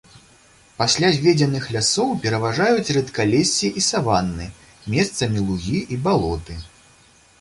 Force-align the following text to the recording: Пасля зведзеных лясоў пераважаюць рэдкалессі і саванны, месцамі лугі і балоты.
Пасля 0.77 1.09
зведзеных 1.17 1.67
лясоў 1.75 2.09
пераважаюць 2.23 2.93
рэдкалессі 2.99 3.67
і 3.83 3.87
саванны, 3.91 4.47
месцамі 4.95 5.39
лугі 5.51 5.79
і 5.97 6.03
балоты. 6.09 6.61